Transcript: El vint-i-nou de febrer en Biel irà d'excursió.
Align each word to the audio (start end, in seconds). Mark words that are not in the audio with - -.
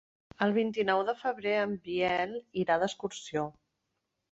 El 0.45 0.53
vint-i-nou 0.53 1.01
de 1.09 1.15
febrer 1.19 1.53
en 1.65 1.77
Biel 1.91 2.35
irà 2.65 2.81
d'excursió. 2.85 3.47